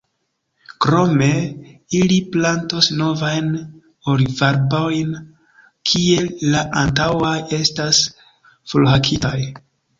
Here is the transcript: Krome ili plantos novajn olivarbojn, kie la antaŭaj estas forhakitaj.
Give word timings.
Krome 0.85 1.27
ili 1.99 2.17
plantos 2.35 2.87
novajn 3.03 3.53
olivarbojn, 4.15 5.13
kie 5.93 6.27
la 6.57 6.67
antaŭaj 6.85 7.37
estas 7.63 8.05
forhakitaj. 8.75 9.39